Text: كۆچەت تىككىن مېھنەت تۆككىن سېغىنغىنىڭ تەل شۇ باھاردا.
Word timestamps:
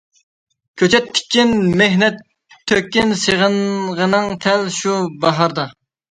كۆچەت 0.81 1.09
تىككىن 1.17 1.51
مېھنەت 1.81 2.15
تۆككىن 2.71 3.13
سېغىنغىنىڭ 3.23 4.31
تەل 4.47 4.65
شۇ 4.79 4.97
باھاردا. 5.27 5.67